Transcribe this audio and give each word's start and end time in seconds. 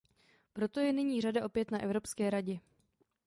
Proto 0.53 0.79
je 0.79 0.93
nyní 0.93 1.21
řada 1.21 1.45
opět 1.45 1.71
na 1.71 1.81
Evropské 1.81 2.29
radě. 2.29 2.59